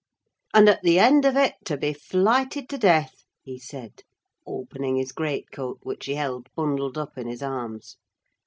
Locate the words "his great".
4.95-5.51